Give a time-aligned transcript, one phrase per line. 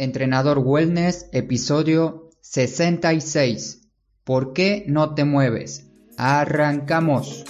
[0.00, 3.82] Entrenador Wellness, episodio 66.
[4.24, 5.90] ¿Por qué no te mueves?
[6.16, 7.44] Arrancamos.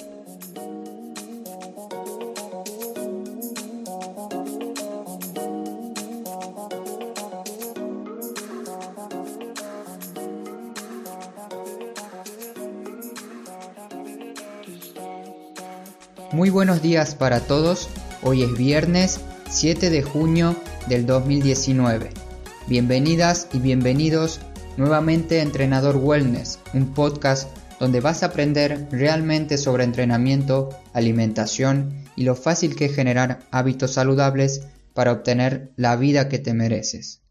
[16.32, 17.88] Muy buenos días para todos.
[18.22, 20.56] Hoy es viernes 7 de junio
[20.88, 22.19] del 2019.
[22.70, 24.40] Bienvenidas y bienvenidos
[24.76, 32.22] nuevamente a Entrenador Wellness, un podcast donde vas a aprender realmente sobre entrenamiento, alimentación y
[32.22, 37.22] lo fácil que es generar hábitos saludables para obtener la vida que te mereces.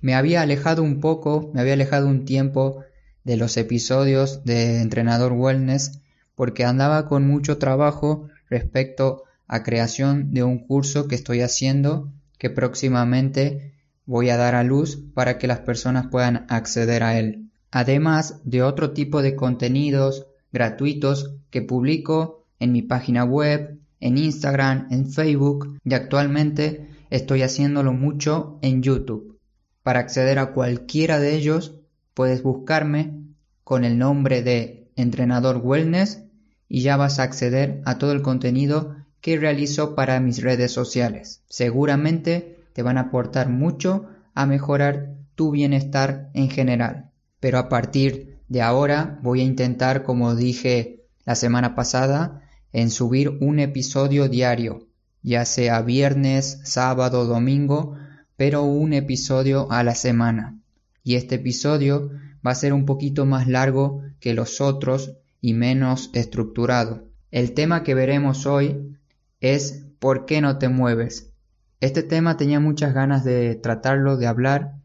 [0.00, 2.84] Me había alejado un poco, me había alejado un tiempo
[3.24, 5.98] de los episodios de Entrenador Wellness
[6.36, 12.50] porque andaba con mucho trabajo respecto a creación de un curso que estoy haciendo que
[12.50, 13.75] próximamente
[14.06, 17.50] voy a dar a luz para que las personas puedan acceder a él.
[17.70, 24.86] Además de otro tipo de contenidos gratuitos que publico en mi página web, en Instagram,
[24.90, 29.38] en Facebook y actualmente estoy haciéndolo mucho en YouTube.
[29.82, 31.80] Para acceder a cualquiera de ellos
[32.14, 33.22] puedes buscarme
[33.64, 36.22] con el nombre de Entrenador Wellness
[36.68, 41.42] y ya vas a acceder a todo el contenido que realizo para mis redes sociales.
[41.48, 47.10] Seguramente te van a aportar mucho a mejorar tu bienestar en general.
[47.40, 52.42] Pero a partir de ahora voy a intentar, como dije la semana pasada,
[52.74, 54.88] en subir un episodio diario,
[55.22, 57.96] ya sea viernes, sábado, domingo,
[58.36, 60.60] pero un episodio a la semana.
[61.02, 62.10] Y este episodio
[62.46, 67.08] va a ser un poquito más largo que los otros y menos estructurado.
[67.30, 68.98] El tema que veremos hoy
[69.40, 71.32] es ¿por qué no te mueves?
[71.80, 74.76] Este tema tenía muchas ganas de tratarlo, de hablar,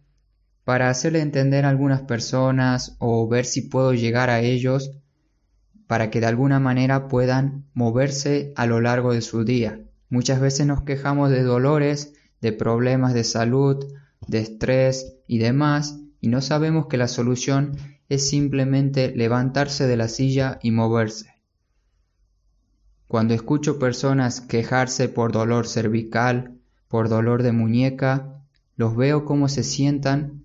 [0.64, 4.92] para hacerle entender a algunas personas o ver si puedo llegar a ellos
[5.88, 9.82] para que de alguna manera puedan moverse a lo largo de su día.
[10.10, 13.86] Muchas veces nos quejamos de dolores, de problemas de salud,
[14.26, 17.76] de estrés y demás, y no sabemos que la solución
[18.08, 21.36] es simplemente levantarse de la silla y moverse.
[23.08, 26.61] Cuando escucho personas quejarse por dolor cervical,
[26.92, 28.44] por dolor de muñeca,
[28.76, 30.44] los veo cómo se sientan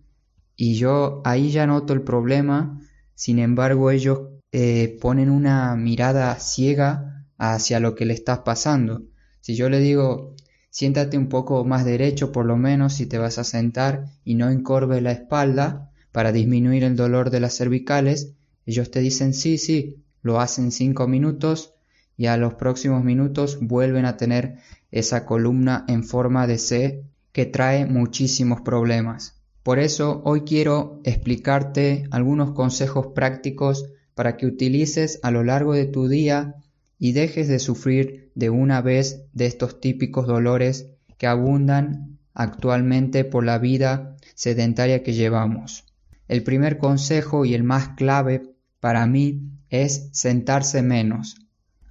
[0.55, 2.81] y yo ahí ya noto el problema,
[3.17, 4.21] sin embargo ellos
[4.53, 9.03] eh, ponen una mirada ciega hacia lo que le está pasando.
[9.41, 10.34] Si yo le digo,
[10.71, 14.49] siéntate un poco más derecho por lo menos si te vas a sentar y no
[14.49, 18.34] encorve la espalda para disminuir el dolor de las cervicales,
[18.67, 21.75] ellos te dicen sí, sí, lo hacen cinco minutos
[22.17, 24.59] y a los próximos minutos vuelven a tener
[24.91, 29.41] esa columna en forma de C que trae muchísimos problemas.
[29.62, 35.86] Por eso hoy quiero explicarte algunos consejos prácticos para que utilices a lo largo de
[35.86, 36.54] tu día
[36.98, 40.86] y dejes de sufrir de una vez de estos típicos dolores
[41.18, 45.84] que abundan actualmente por la vida sedentaria que llevamos.
[46.28, 51.36] El primer consejo y el más clave para mí es sentarse menos.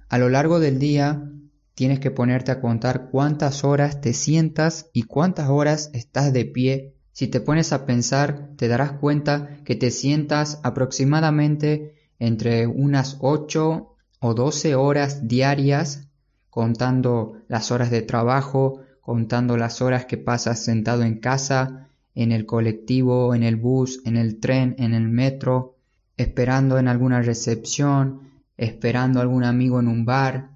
[0.08, 1.30] A lo largo del día
[1.76, 6.94] tienes que ponerte a contar cuántas horas te sientas y cuántas horas estás de pie.
[7.12, 13.94] Si te pones a pensar, te darás cuenta que te sientas aproximadamente entre unas 8
[14.20, 16.08] o 12 horas diarias,
[16.48, 22.46] contando las horas de trabajo, contando las horas que pasas sentado en casa, en el
[22.46, 25.76] colectivo, en el bus, en el tren, en el metro,
[26.16, 30.55] esperando en alguna recepción, esperando a algún amigo en un bar,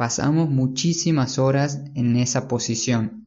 [0.00, 3.26] pasamos muchísimas horas en esa posición.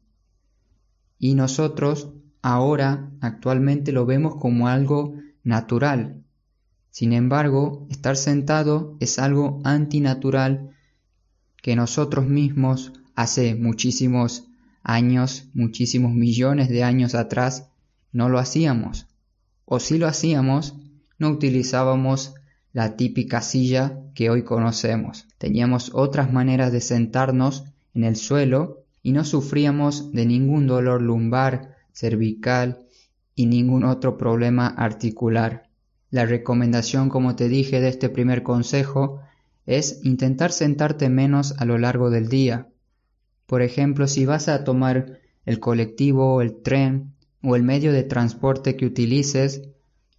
[1.19, 2.09] Y nosotros
[2.41, 5.13] ahora actualmente lo vemos como algo
[5.43, 6.23] natural.
[6.89, 10.75] Sin embargo, estar sentado es algo antinatural
[11.61, 14.47] que nosotros mismos hace muchísimos
[14.81, 17.69] años, muchísimos millones de años atrás,
[18.11, 19.05] no lo hacíamos.
[19.65, 20.73] O si lo hacíamos,
[21.19, 22.33] no utilizábamos
[22.73, 25.27] la típica silla que hoy conocemos.
[25.37, 31.75] Teníamos otras maneras de sentarnos en el suelo y no sufríamos de ningún dolor lumbar,
[31.91, 32.79] cervical
[33.35, 35.69] y ningún otro problema articular.
[36.09, 39.21] La recomendación, como te dije, de este primer consejo
[39.65, 42.67] es intentar sentarte menos a lo largo del día.
[43.45, 48.75] Por ejemplo, si vas a tomar el colectivo, el tren o el medio de transporte
[48.75, 49.61] que utilices,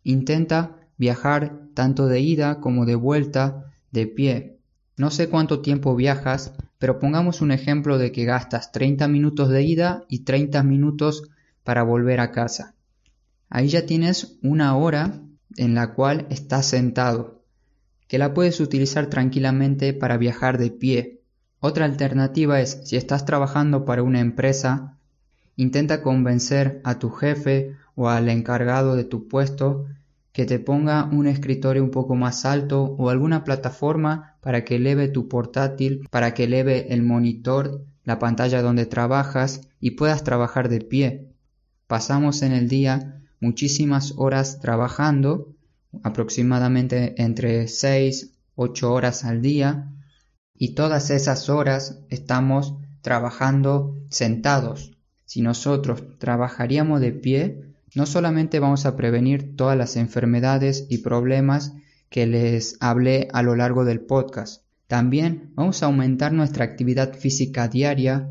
[0.05, 4.59] intenta viajar tanto de ida como de vuelta de pie.
[4.97, 9.63] No sé cuánto tiempo viajas, pero pongamos un ejemplo de que gastas 30 minutos de
[9.63, 11.31] ida y 30 minutos
[11.65, 12.75] para volver a casa.
[13.49, 15.21] Ahí ya tienes una hora
[15.57, 17.43] en la cual estás sentado,
[18.09, 21.21] que la puedes utilizar tranquilamente para viajar de pie.
[21.61, 24.99] Otra alternativa es, si estás trabajando para una empresa,
[25.57, 29.87] intenta convencer a tu jefe o al encargado de tu puesto
[30.35, 35.07] que te ponga un escritorio un poco más alto o alguna plataforma para que eleve
[35.07, 40.81] tu portátil, para que eleve el monitor, la pantalla donde trabajas y puedas trabajar de
[40.81, 41.29] pie.
[41.87, 45.55] Pasamos en el día muchísimas horas trabajando,
[46.03, 49.93] aproximadamente entre 6, 8 horas al día,
[50.59, 54.99] y todas esas horas estamos trabajando sentados.
[55.27, 61.75] Si nosotros trabajaríamos de pie, no solamente vamos a prevenir todas las enfermedades y problemas
[62.11, 67.69] que les hablé a lo largo del podcast, también vamos a aumentar nuestra actividad física
[67.69, 68.31] diaria,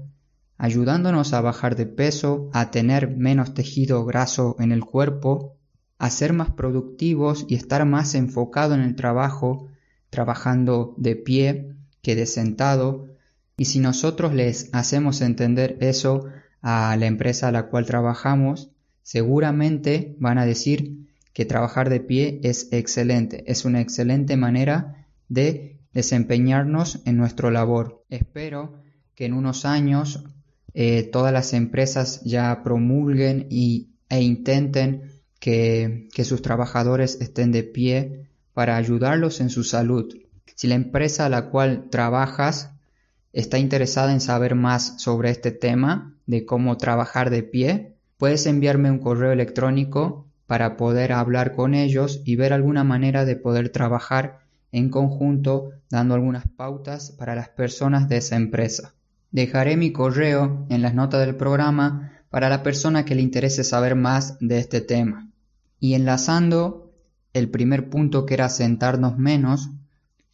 [0.58, 5.58] ayudándonos a bajar de peso, a tener menos tejido graso en el cuerpo,
[5.98, 9.68] a ser más productivos y estar más enfocado en el trabajo,
[10.10, 13.08] trabajando de pie que de sentado.
[13.58, 16.26] Y si nosotros les hacemos entender eso
[16.62, 18.73] a la empresa a la cual trabajamos,
[19.04, 25.80] seguramente van a decir que trabajar de pie es excelente, es una excelente manera de
[25.94, 28.04] desempeñarnos en nuestro labor.
[28.10, 28.82] Espero
[29.16, 30.24] que en unos años
[30.74, 37.64] eh, todas las empresas ya promulguen y, e intenten que, que sus trabajadores estén de
[37.64, 40.14] pie para ayudarlos en su salud.
[40.56, 42.72] Si la empresa a la cual trabajas
[43.34, 47.93] está interesada en saber más sobre este tema de cómo trabajar de pie,
[48.24, 53.36] Puedes enviarme un correo electrónico para poder hablar con ellos y ver alguna manera de
[53.36, 54.40] poder trabajar
[54.72, 58.94] en conjunto dando algunas pautas para las personas de esa empresa.
[59.32, 63.96] Dejaré mi correo en las notas del programa para la persona que le interese saber
[63.96, 65.30] más de este tema.
[65.82, 66.94] Y enlazando
[67.34, 69.70] el primer punto que era sentarnos menos,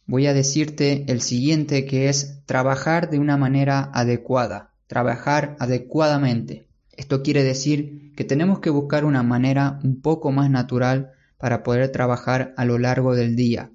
[0.06, 6.69] voy a decirte el siguiente que es trabajar de una manera adecuada, trabajar adecuadamente.
[7.00, 11.90] Esto quiere decir que tenemos que buscar una manera un poco más natural para poder
[11.90, 13.72] trabajar a lo largo del día.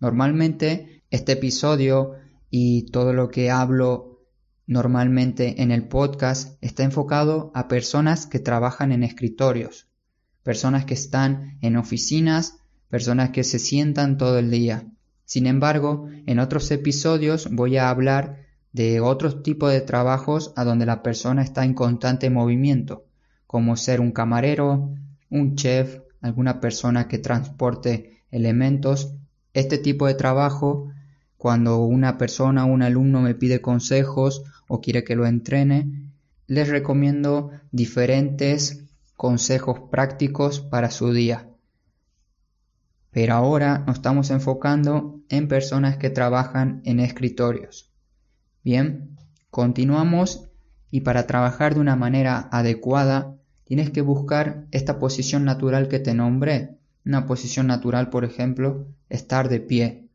[0.00, 2.12] Normalmente este episodio
[2.48, 4.22] y todo lo que hablo
[4.66, 9.90] normalmente en el podcast está enfocado a personas que trabajan en escritorios,
[10.42, 14.90] personas que están en oficinas, personas que se sientan todo el día.
[15.26, 18.43] Sin embargo, en otros episodios voy a hablar
[18.74, 23.06] de otros tipos de trabajos a donde la persona está en constante movimiento,
[23.46, 24.96] como ser un camarero,
[25.30, 29.14] un chef, alguna persona que transporte elementos.
[29.52, 30.90] Este tipo de trabajo,
[31.36, 36.10] cuando una persona o un alumno me pide consejos o quiere que lo entrene,
[36.48, 38.86] les recomiendo diferentes
[39.16, 41.48] consejos prácticos para su día.
[43.12, 47.93] Pero ahora nos estamos enfocando en personas que trabajan en escritorios.
[48.64, 49.18] Bien,
[49.50, 50.48] continuamos
[50.90, 56.14] y para trabajar de una manera adecuada tienes que buscar esta posición natural que te
[56.14, 56.78] nombré.
[57.04, 60.08] Una posición natural, por ejemplo, estar de pie.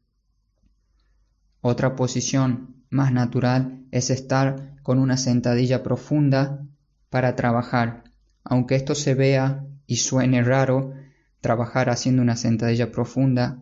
[1.61, 6.65] Otra posición más natural es estar con una sentadilla profunda
[7.11, 8.03] para trabajar.
[8.43, 10.93] Aunque esto se vea y suene raro,
[11.39, 13.59] trabajar haciendo una sentadilla profunda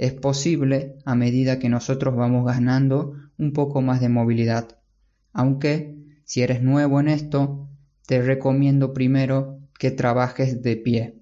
[0.00, 4.76] es posible a medida que nosotros vamos ganando un poco más de movilidad.
[5.32, 7.68] Aunque, si eres nuevo en esto,
[8.06, 11.16] te recomiendo primero que trabajes de pie.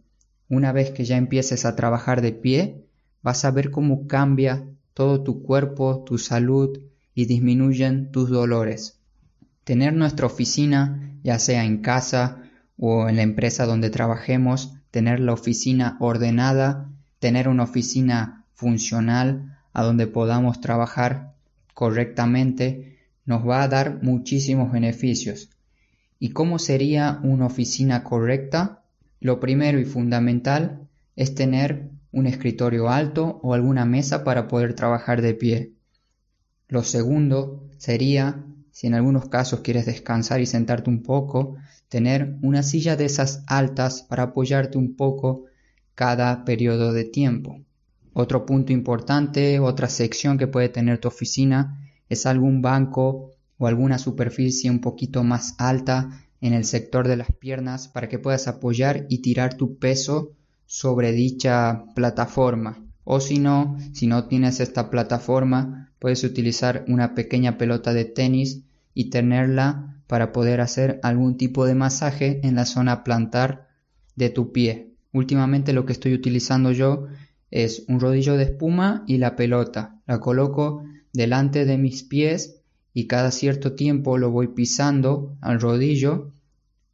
[0.49, 2.85] Una vez que ya empieces a trabajar de pie,
[3.23, 6.81] vas a ver cómo cambia todo tu cuerpo, tu salud
[7.15, 9.01] y disminuyen tus dolores.
[9.63, 12.43] Tener nuestra oficina, ya sea en casa
[12.77, 19.85] o en la empresa donde trabajemos, tener la oficina ordenada, tener una oficina funcional a
[19.85, 21.38] donde podamos trabajar
[21.79, 25.51] correctamente nos va a dar muchísimos beneficios.
[26.19, 28.83] ¿Y cómo sería una oficina correcta?
[29.21, 35.23] Lo primero y fundamental es tener un escritorio alto o alguna mesa para poder trabajar
[35.23, 35.73] de pie.
[36.67, 41.59] Lo segundo sería, si en algunos casos quieres descansar y sentarte un poco,
[41.89, 45.45] tener una silla de esas altas para apoyarte un poco
[45.95, 47.61] cada periodo de tiempo.
[48.21, 53.97] Otro punto importante, otra sección que puede tener tu oficina es algún banco o alguna
[53.97, 59.07] superficie un poquito más alta en el sector de las piernas para que puedas apoyar
[59.09, 60.33] y tirar tu peso
[60.67, 62.85] sobre dicha plataforma.
[63.05, 68.65] O si no, si no tienes esta plataforma, puedes utilizar una pequeña pelota de tenis
[68.95, 73.69] y tenerla para poder hacer algún tipo de masaje en la zona plantar
[74.17, 74.97] de tu pie.
[75.13, 77.07] Últimamente lo que estoy utilizando yo
[77.51, 80.01] es un rodillo de espuma y la pelota.
[80.07, 82.61] La coloco delante de mis pies
[82.93, 86.33] y cada cierto tiempo lo voy pisando al rodillo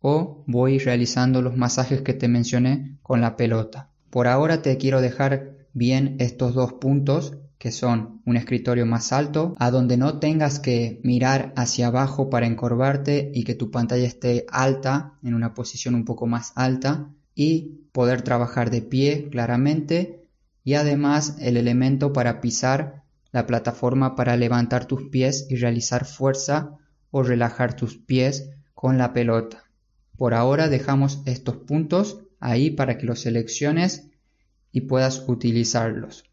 [0.00, 3.90] o voy realizando los masajes que te mencioné con la pelota.
[4.10, 9.54] Por ahora te quiero dejar bien estos dos puntos que son un escritorio más alto,
[9.58, 14.44] a donde no tengas que mirar hacia abajo para encorvarte y que tu pantalla esté
[14.50, 20.23] alta, en una posición un poco más alta, y poder trabajar de pie claramente,
[20.64, 26.78] y además el elemento para pisar la plataforma para levantar tus pies y realizar fuerza
[27.10, 29.64] o relajar tus pies con la pelota.
[30.16, 34.10] Por ahora dejamos estos puntos ahí para que los selecciones
[34.72, 36.24] y puedas utilizarlos.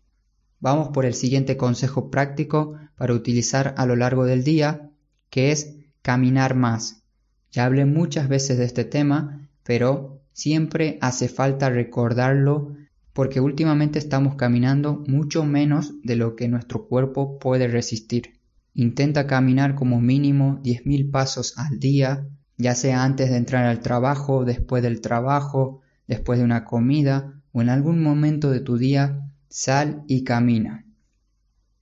[0.60, 4.92] Vamos por el siguiente consejo práctico para utilizar a lo largo del día,
[5.30, 7.04] que es caminar más.
[7.52, 12.76] Ya hablé muchas veces de este tema, pero siempre hace falta recordarlo
[13.14, 18.40] porque últimamente estamos caminando mucho menos de lo que nuestro cuerpo puede resistir.
[18.74, 22.28] Intenta caminar como mínimo 10.000 pasos al día,
[22.58, 27.62] ya sea antes de entrar al trabajo, después del trabajo, después de una comida o
[27.62, 30.86] en algún momento de tu día sal y camina.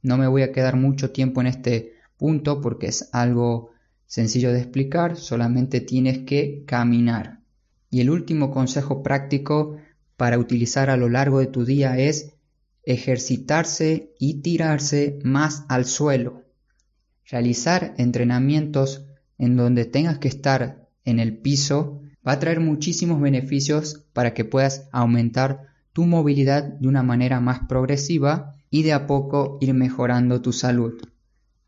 [0.01, 3.71] No me voy a quedar mucho tiempo en este punto porque es algo
[4.07, 7.39] sencillo de explicar, solamente tienes que caminar.
[7.91, 9.77] Y el último consejo práctico
[10.19, 12.33] para utilizar a lo largo de tu día es
[12.83, 16.43] ejercitarse y tirarse más al suelo.
[17.25, 19.05] Realizar entrenamientos
[19.37, 24.43] en donde tengas que estar en el piso va a traer muchísimos beneficios para que
[24.43, 30.41] puedas aumentar tu movilidad de una manera más progresiva y de a poco ir mejorando
[30.41, 30.95] tu salud.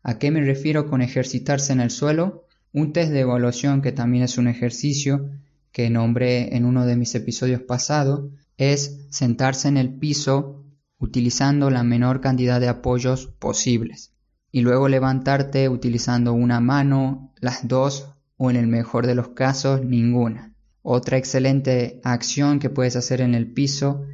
[0.02, 2.44] ¿A qué me refiero con ejercitarse en el suelo?
[2.74, 5.30] Un test de evaluación que también es un ejercicio
[5.72, 8.30] que nombré en uno de mis episodios pasados
[8.70, 10.64] es sentarse en el piso
[10.98, 14.14] utilizando la menor cantidad de apoyos posibles
[14.52, 19.84] y luego levantarte utilizando una mano, las dos o en el mejor de los casos
[19.84, 20.54] ninguna.
[20.82, 24.04] Otra excelente acción que puedes hacer en el piso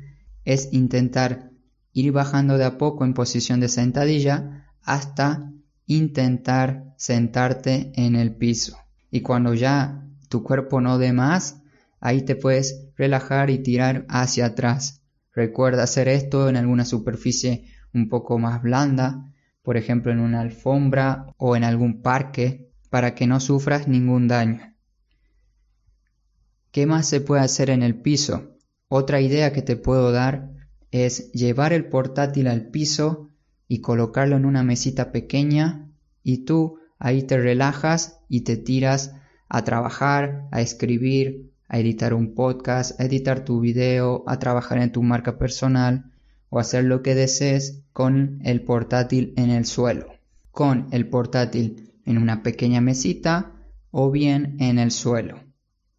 [0.45, 1.51] es intentar
[1.93, 5.53] ir bajando de a poco en posición de sentadilla hasta
[5.87, 8.79] intentar sentarte en el piso.
[9.11, 11.63] Y cuando ya tu cuerpo no dé más,
[12.01, 15.03] ahí te puedes relajar y tirar hacia atrás.
[15.33, 21.27] Recuerda hacer esto en alguna superficie un poco más blanda, por ejemplo en una alfombra
[21.37, 24.75] o en algún parque, para que no sufras ningún daño.
[26.71, 28.57] ¿Qué más se puede hacer en el piso?
[28.89, 30.51] Otra idea que te puedo dar
[30.91, 33.31] es llevar el portátil al piso
[33.67, 35.91] y colocarlo en una mesita pequeña
[36.23, 39.15] y tú ahí te relajas y te tiras
[39.49, 44.93] a trabajar, a escribir, a editar un podcast, a editar tu video, a trabajar en
[44.93, 46.11] tu marca personal
[46.49, 50.09] o hacer lo que desees con el portátil en el suelo,
[50.51, 53.53] con el portátil en una pequeña mesita
[53.91, 55.49] o bien en el suelo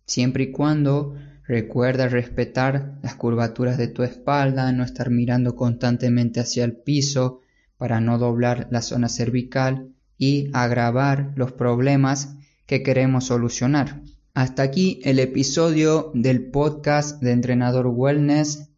[0.10, 1.16] siempre y cuando
[1.48, 7.42] recuerda respetar las curvaturas de tu espalda, no estar mirando constantemente hacia el piso
[7.78, 12.36] para no doblar la zona cervical y agravar los problemas
[12.66, 14.02] que queremos solucionar.
[14.34, 18.70] Hasta aquí el episodio del podcast de Entrenador Wellness.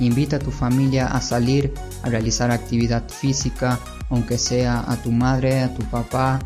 [0.00, 3.78] Invita a tu familia a salir a realizar actividad física,
[4.08, 6.40] aunque sea a tu madre, a tu papá,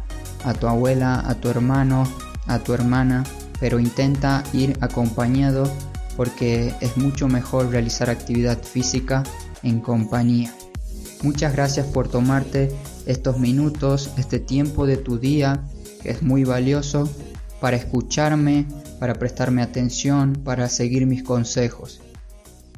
[0.44, 2.06] a tu abuela, a tu hermano,
[2.48, 3.24] a tu hermana,
[3.58, 5.72] pero intenta ir acompañado
[6.18, 9.22] porque es mucho mejor realizar actividad física
[9.62, 10.54] en compañía.
[11.22, 12.70] Muchas gracias por tomarte
[13.06, 15.64] estos minutos, este tiempo de tu día
[16.04, 17.08] es muy valioso
[17.60, 18.66] para escucharme,
[19.00, 22.00] para prestarme atención, para seguir mis consejos.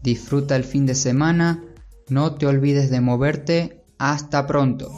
[0.03, 1.63] Disfruta el fin de semana,
[2.09, 4.93] no te olvides de moverte, hasta pronto.